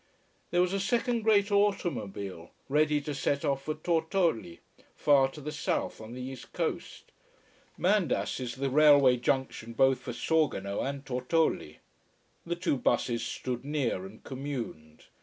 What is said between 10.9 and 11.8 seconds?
Tortolì.